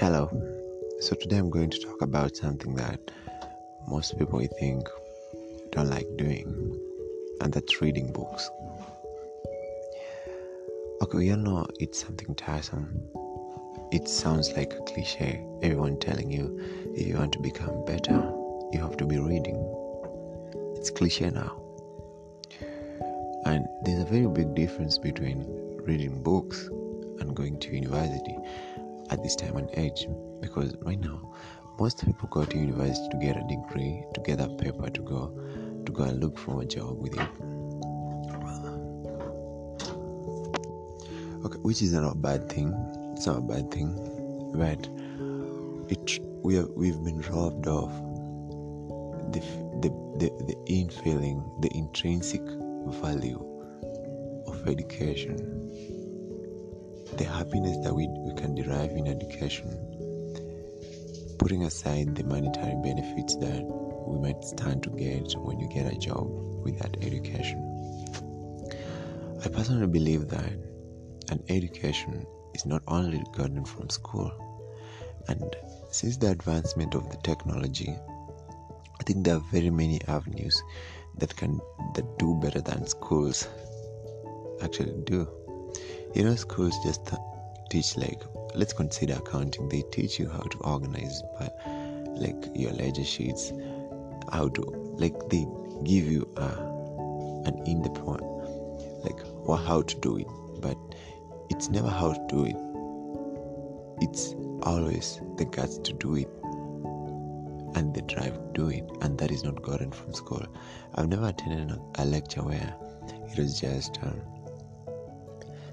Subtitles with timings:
[0.00, 0.30] Hello.
[1.00, 3.10] So today I'm going to talk about something that
[3.86, 4.88] most people I think
[5.72, 6.48] don't like doing,
[7.42, 8.48] and that's reading books.
[11.02, 12.98] Okay, you know it's something tiresome.
[13.92, 15.44] It sounds like a cliche.
[15.60, 16.58] Everyone telling you
[16.96, 18.32] if you want to become better,
[18.72, 19.58] you have to be reading.
[20.76, 21.60] It's cliche now.
[23.44, 25.44] And there's a very big difference between
[25.84, 26.70] reading books
[27.20, 28.38] and going to university
[29.10, 30.06] at this time and age
[30.40, 31.20] because right now
[31.78, 35.32] most people go to university to get a degree to get a paper to go
[35.84, 37.28] to go and look for a job with it.
[41.44, 42.72] Okay which is not a bad thing
[43.16, 43.90] it's not a bad thing
[44.54, 44.88] but
[45.90, 47.90] it we have we've been robbed of
[49.32, 49.40] the
[49.80, 49.88] the
[50.18, 52.42] the, the in feeling the intrinsic
[53.02, 53.42] value
[54.46, 55.59] of education
[57.20, 59.68] the happiness that we, we can derive in education,
[61.38, 63.62] putting aside the monetary benefits that
[64.06, 66.26] we might stand to get when you get a job
[66.64, 67.60] with that education.
[69.44, 70.50] I personally believe that
[71.30, 74.32] an education is not only gotten from school,
[75.28, 75.54] and
[75.90, 77.94] since the advancement of the technology,
[78.98, 80.62] I think there are very many avenues
[81.18, 81.60] that can
[81.96, 83.46] that do better than schools
[84.62, 85.28] actually do
[86.14, 87.12] you know schools just
[87.70, 88.22] teach like
[88.54, 89.68] let's consider accounting.
[89.68, 91.56] They teach you how to organize but
[92.06, 93.52] like your ledger sheets
[94.32, 94.62] how to
[94.98, 95.46] like they
[95.84, 96.48] give you a
[97.46, 98.22] an in the point
[99.04, 99.18] like
[99.66, 100.26] how to do it.
[100.60, 100.76] But
[101.48, 102.56] it's never how to do it.
[104.02, 106.28] It's always the guts to do it
[107.76, 110.44] and the drive to do it and that is not gotten from school.
[110.94, 112.74] I've never attended a, lecture where
[113.30, 114.20] it was just um,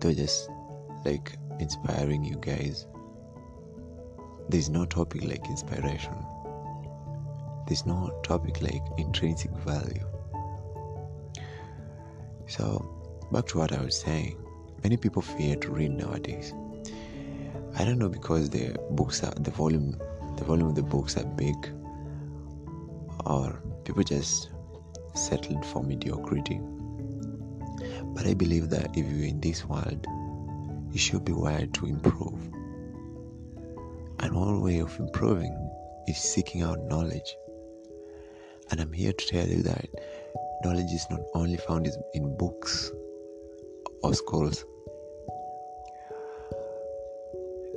[0.00, 0.48] they're just
[1.04, 2.86] like inspiring you guys.
[4.48, 6.14] There's no topic like inspiration.
[7.66, 10.06] There's no topic like intrinsic value.
[12.46, 12.82] So,
[13.30, 14.36] back to what I was saying.
[14.82, 16.54] Many people fear to read nowadays.
[17.78, 19.96] I don't know because the books are the volume
[20.36, 21.56] the volume of the books are big
[23.26, 24.50] or people just
[25.14, 26.60] settled for mediocrity
[28.14, 30.06] but I believe that if you're in this world,
[30.92, 32.40] you should be wired to improve.
[34.20, 35.54] And one way of improving
[36.06, 37.36] is seeking out knowledge.
[38.70, 39.86] And I'm here to tell you that
[40.64, 42.90] knowledge is not only found in books
[44.02, 44.64] or schools.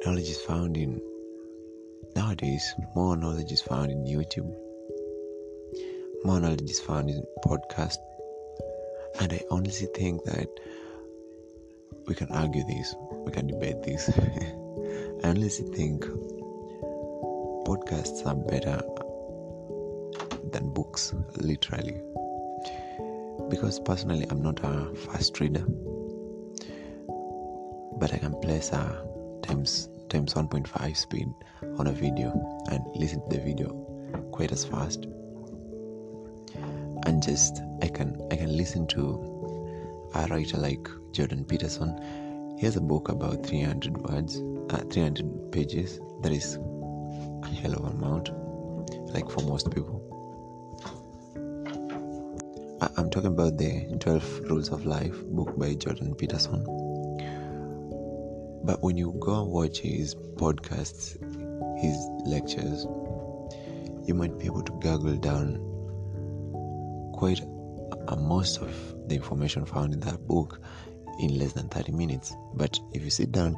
[0.05, 0.99] Knowledge is found in
[2.15, 4.51] nowadays more knowledge is found in YouTube.
[6.23, 7.97] More knowledge is found in podcasts
[9.19, 10.47] and I honestly think that
[12.07, 12.95] we can argue this,
[13.25, 14.09] we can debate this.
[15.23, 16.03] I honestly think
[17.65, 18.81] podcasts are better
[20.51, 22.01] than books, literally.
[23.49, 25.65] Because personally, I'm not a fast reader,
[27.97, 29.05] but I can place a
[29.41, 31.27] times times 1.5 speed
[31.77, 32.31] on a video
[32.69, 33.69] and listen to the video
[34.31, 35.07] quite as fast
[37.05, 41.97] and just I can I can listen to a writer like Jordan Peterson.
[42.57, 45.99] He has a book about 300 words, uh, 300 pages.
[46.21, 48.29] That is a hell of an amount,
[49.13, 50.07] like for most people.
[52.81, 56.63] I, I'm talking about the 12 Rules of Life book by Jordan Peterson.
[58.63, 61.17] But when you go and watch his podcasts,
[61.79, 62.85] his lectures,
[64.05, 65.70] you might be able to goggle down
[67.21, 67.39] quite
[68.07, 68.73] a, most of
[69.07, 70.59] the information found in that book
[71.19, 72.35] in less than 30 minutes.
[72.55, 73.55] But if you sit down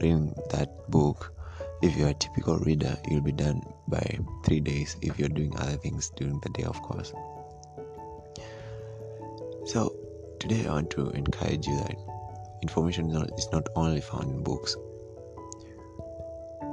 [0.00, 1.34] reading that book,
[1.82, 5.76] if you're a typical reader, you'll be done by three days if you're doing other
[5.78, 7.12] things during the day, of course.
[9.64, 9.96] So,
[10.38, 11.96] today I want to encourage you that
[12.62, 14.76] information is not only found in books,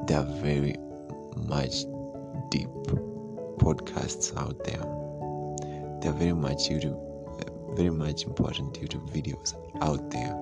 [0.06, 0.76] there are very
[1.36, 1.86] much
[2.52, 2.70] deep
[3.58, 5.09] podcasts out there
[6.02, 6.98] there are very much YouTube,
[7.76, 10.34] very much important YouTube videos out there.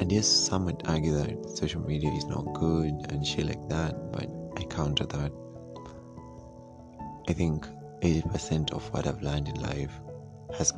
[0.00, 4.12] And yes, some might argue that social media is not good and shit like that,
[4.12, 5.32] but I counter that.
[7.28, 7.66] I think
[8.00, 9.92] 80% of what I've learned in life
[10.56, 10.72] has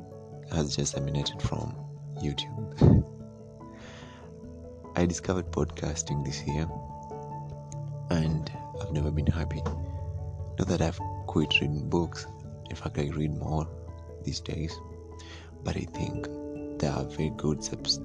[0.53, 1.77] has just emanated from
[2.21, 3.05] YouTube.
[4.97, 6.69] I discovered podcasting this year
[8.11, 9.62] and I've never been happy.
[10.59, 12.27] Not that I've quit reading books,
[12.70, 13.69] in fact, I read more
[14.25, 14.78] these days,
[15.62, 16.28] but I think
[16.78, 18.00] they are very good subs-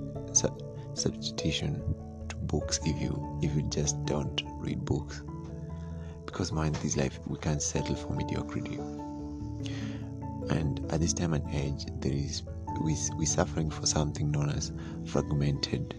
[0.94, 1.82] substitution
[2.30, 5.22] to books if you if you just don't read books.
[6.26, 8.78] Because man this life we can't settle for mediocrity
[10.50, 12.44] and at this time and age there is
[12.82, 14.72] we we suffering for something known as
[15.06, 15.96] fragmented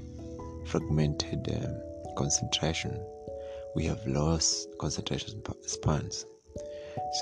[0.66, 3.00] fragmented um, concentration.
[3.74, 6.26] We have lost concentration spans.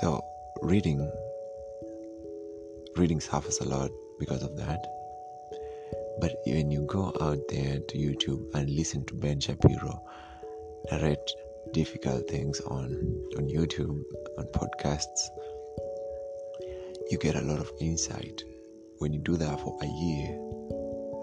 [0.01, 0.23] So
[0.61, 1.11] reading
[2.97, 4.85] reading suffers a lot because of that.
[6.19, 10.01] But when you go out there to youtube and listen to ben shapiro
[10.89, 11.31] narrate
[11.73, 12.85] difficult things on
[13.37, 14.01] on youtube
[14.37, 15.27] on podcasts
[17.11, 18.43] you get a lot of insight.
[18.99, 20.39] When you do that for a year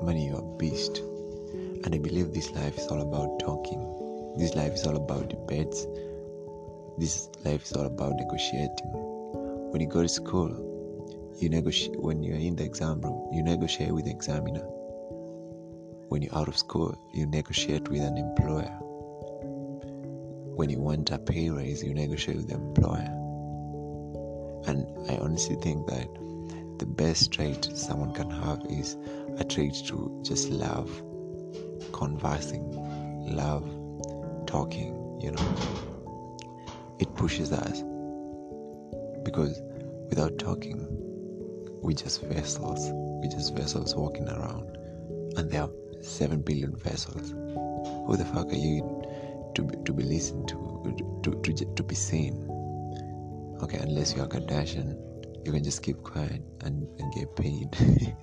[0.02, 0.98] money you're a beast.
[0.98, 4.34] And i believe this life is all about talking.
[4.36, 5.86] This life is all about debates.
[6.98, 8.92] This life is all about negotiating.
[9.72, 10.71] When you go to school
[11.38, 14.64] you negotiate when you're in the exam room you negotiate with the examiner.
[16.08, 18.76] When you're out of school you negotiate with an employer.
[20.54, 23.18] When you want a pay raise you negotiate with the employer.
[24.66, 26.08] And I honestly think that
[26.78, 28.96] the best trait someone can have is
[29.38, 30.90] a trait to just love
[31.92, 32.70] conversing,
[33.34, 33.64] love
[34.46, 35.54] talking, you know.
[36.98, 37.82] It pushes us
[39.24, 39.60] because
[40.08, 40.86] without talking,
[41.82, 42.90] we just vessels.
[42.92, 44.76] We're just vessels walking around,
[45.36, 45.70] and there are
[46.00, 47.30] seven billion vessels.
[48.06, 49.02] Who the fuck are you
[49.54, 52.52] to be, to be listened to, to, to, to be seen?
[53.62, 54.98] okay unless you're a kardashian
[55.44, 57.68] you can just keep quiet and, and get paid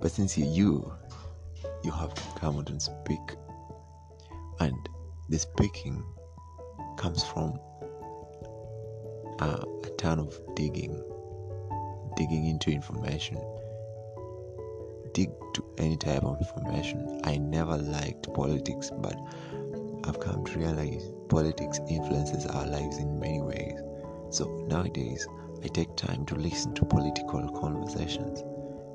[0.00, 0.92] but since you're you
[1.84, 3.36] you have to come out and speak
[4.60, 4.88] and
[5.28, 6.02] the speaking
[6.96, 7.58] comes from
[9.40, 10.94] a, a ton of digging
[12.22, 13.40] digging into information
[15.12, 19.16] dig to any type of information i never liked politics but
[20.06, 23.80] i've come to realize politics influences our lives in many ways.
[24.28, 25.26] So nowadays,
[25.64, 28.42] I take time to listen to political conversations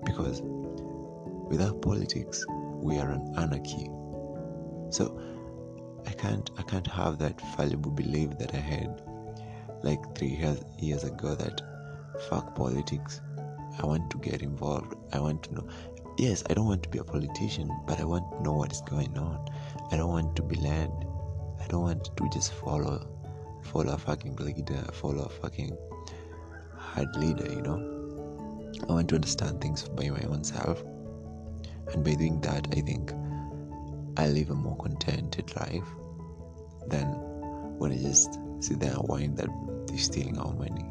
[0.05, 2.45] because without politics,
[2.75, 3.89] we are an anarchy.
[4.91, 5.19] So
[6.05, 9.01] I can't I can't have that fallible belief that I had
[9.81, 11.59] like three years, years ago that
[12.29, 13.21] fuck politics.
[13.81, 14.95] I want to get involved.
[15.13, 15.67] I want to know.
[16.17, 18.81] Yes, I don't want to be a politician, but I want to know what is
[18.81, 19.47] going on.
[19.91, 20.91] I don't want to be led
[21.67, 23.05] I don't want to just follow
[23.61, 25.77] follow a fucking leader, follow a fucking
[26.77, 28.71] hard leader, you know.
[28.87, 30.81] I want to understand things by my own self.
[31.91, 33.11] And by doing that I think
[34.15, 35.87] I live a more contented life
[36.87, 37.07] than
[37.79, 39.49] when I just sit there and whine that
[39.87, 40.85] they're stealing our money.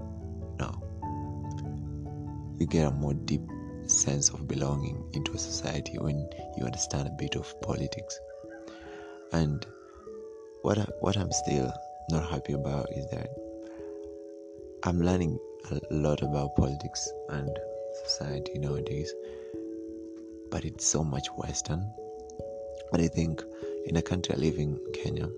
[2.59, 3.43] You get a more deep
[3.87, 8.19] sense of belonging into a society when you understand a bit of politics.
[9.33, 9.65] And
[10.63, 11.73] what I, what I'm still
[12.11, 13.29] not happy about is that
[14.85, 15.39] I'm learning
[15.71, 17.51] a lot about politics and
[18.07, 19.13] society nowadays,
[20.51, 21.93] but it's so much Western.
[22.93, 23.43] And I think
[23.87, 25.29] in a country I live in, Kenya,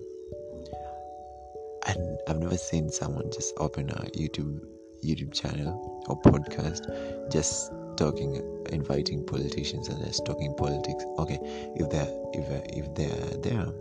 [1.87, 4.61] and I've never seen someone just open a YouTube
[5.03, 8.41] YouTube channel or podcast just talking,
[8.71, 11.03] inviting politicians and just talking politics.
[11.17, 11.39] Okay,
[11.75, 13.71] if they're if if they're there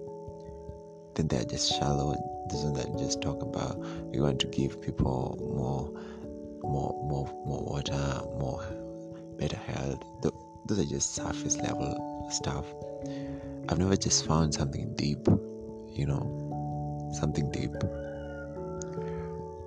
[1.19, 2.15] think they're just shallow.
[2.49, 3.77] Doesn't that just talk about
[4.13, 5.91] we want to give people more,
[6.63, 8.63] more, more, more water, more
[9.37, 10.03] better health?
[10.67, 12.67] Those are just surface level stuff.
[13.69, 15.27] I've never just found something deep,
[15.91, 17.75] you know, something deep.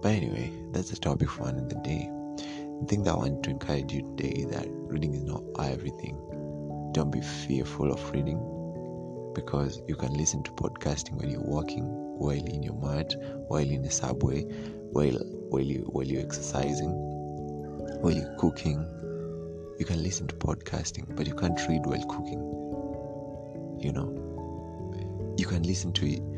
[0.01, 2.09] But anyway, that's the topic for another day.
[2.81, 6.17] The thing that I want to encourage you today is that reading is not everything.
[6.93, 8.39] Don't be fearful of reading
[9.35, 11.85] because you can listen to podcasting when you're walking,
[12.17, 13.13] while in your mat,
[13.47, 14.41] while in the subway,
[14.91, 16.89] while while you while you're exercising,
[18.01, 18.83] while you're cooking.
[19.77, 22.41] You can listen to podcasting, but you can't read while cooking.
[23.79, 26.30] You know, you can listen to.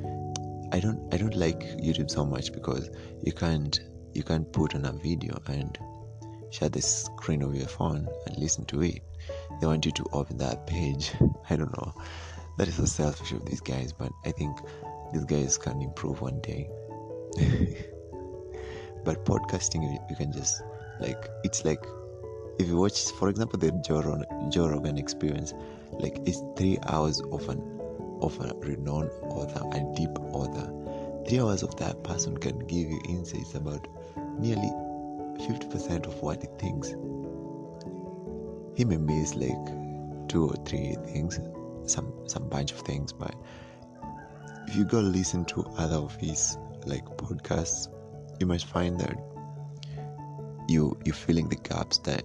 [0.74, 2.90] I don't I don't like YouTube so much because
[3.24, 3.80] you can't
[4.14, 5.78] you can't put on a video and
[6.52, 9.02] share the screen of your phone and listen to it.
[9.62, 11.12] They want you to open that page.
[11.50, 11.94] I don't know
[12.58, 14.58] that is so selfish of these guys, but I think
[15.12, 16.70] these guys can improve one day.
[19.04, 20.62] but podcasting, you can just
[21.00, 21.84] like it's like
[22.60, 23.72] if you watch, for example, the
[24.52, 25.54] Joe Rogan, experience,
[25.92, 27.62] like it's three hours of an
[28.24, 30.72] of a renowned author, a deep author.
[31.28, 33.88] Three hours of that person can give you insights about
[34.40, 34.72] nearly
[35.40, 36.96] 50% of what he thinks.
[38.76, 39.66] He may miss like
[40.28, 41.40] two or three things,
[41.86, 43.36] some some bunch of things but
[44.68, 47.88] if you go listen to other of his like podcasts
[48.40, 49.16] you might find that
[50.68, 52.24] you you're filling the gaps that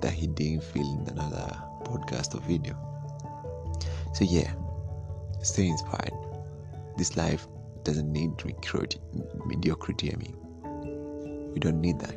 [0.00, 1.46] that he didn't fill in another
[1.84, 2.76] podcast or video
[4.14, 4.52] so yeah
[5.42, 6.12] stay inspired.
[6.96, 7.46] This life
[7.84, 8.30] doesn't need
[9.46, 10.36] mediocrity i mean.
[11.52, 12.16] We don't need that.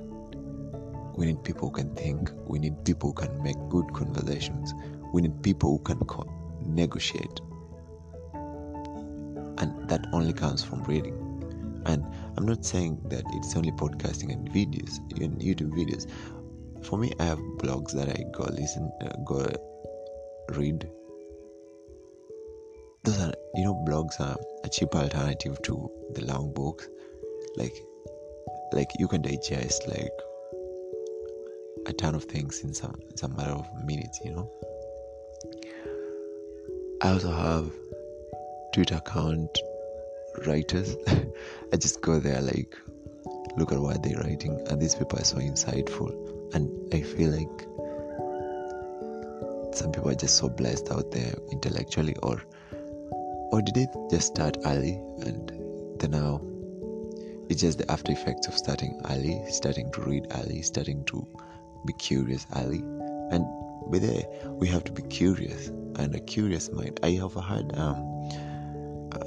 [1.16, 2.32] We need people who can think.
[2.48, 4.74] We need people who can make good conversations.
[5.14, 6.30] We need people who can co-
[6.66, 7.42] negotiate.
[9.58, 11.22] And that only comes from reading.
[11.86, 12.04] And
[12.38, 15.00] i'm not saying that it's only podcasting and videos
[15.40, 16.10] youtube videos.
[16.84, 19.48] For me i have blogs that i go listen uh, go
[20.50, 20.90] read
[23.06, 26.88] those are you know blogs are a cheap alternative to the long books.
[27.56, 27.76] Like
[28.74, 30.12] like you can digest like
[31.86, 34.52] a ton of things in some in some matter of minutes you know?
[37.02, 37.72] I also have
[38.74, 39.56] twitter account
[40.48, 40.96] writers.
[41.74, 42.76] I just go there like
[43.58, 46.12] look at what they're writing and these people are so insightful.
[46.56, 47.68] And i feel like
[49.76, 52.42] some people are just so blessed out there intellectually or
[53.52, 54.94] or did it just start early
[55.26, 55.50] and
[56.00, 56.42] then now
[57.50, 61.28] it's just the after effects of starting early starting to read early starting to
[61.86, 62.80] be curious early?
[63.32, 63.46] And
[63.92, 67.00] by there we have to be curious and a curious mind.
[67.04, 67.98] I have heard um,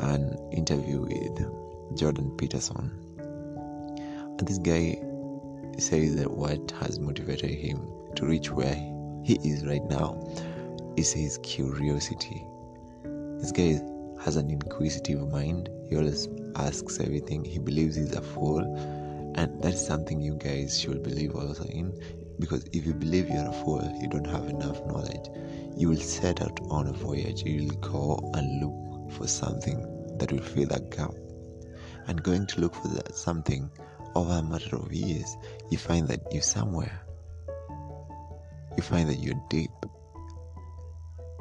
[0.01, 2.91] an interview with jordan peterson.
[4.39, 5.01] And this guy
[5.79, 7.81] says that what has motivated him
[8.17, 8.75] to reach where
[9.25, 10.21] he is right now
[10.97, 12.45] is his curiosity.
[13.39, 13.81] This guy
[14.21, 18.61] has an inquisitive mind he always asks everything he believes he's a fool
[19.37, 21.93] and that's something you guys should believe also in
[22.41, 25.29] because if you believe you're a fool, you don't have enough knowledge.
[25.77, 27.43] You will set out on a voyage.
[27.43, 29.81] You will go and look for something
[30.19, 31.15] that will fill that gap.
[32.07, 33.71] And going to look for that something
[34.15, 35.37] over a matter of years,
[35.71, 37.01] you find that you're somewhere.
[38.77, 39.71] You find that you're deep.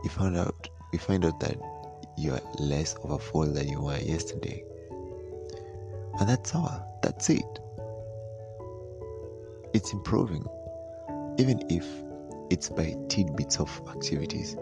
[0.03, 1.57] You find out you find out that
[2.17, 4.63] you're less of a fool than you were yesterday.
[6.19, 6.99] And that's all.
[7.03, 7.59] That's it.
[9.73, 10.45] It's improving
[11.37, 11.85] even if
[12.49, 14.57] it's by tidbits of activities,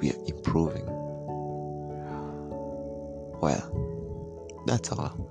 [0.00, 0.86] we are improving.
[3.40, 5.23] Well, that's all.